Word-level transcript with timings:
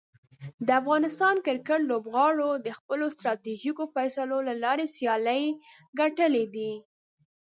د 0.67 0.69
افغانستان 0.81 1.35
کرکټ 1.45 1.81
لوبغاړو 1.89 2.49
د 2.65 2.67
خپلو 2.77 3.05
ستراتیژیکو 3.15 3.83
فیصلو 3.95 4.37
له 4.47 4.53
لارې 4.63 4.85
سیالۍ 4.95 5.43
ګټلي 5.99 6.45
دي. 6.55 6.71